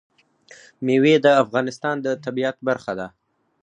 [0.85, 3.07] مېوې د افغانستان د طبیعت برخه ده.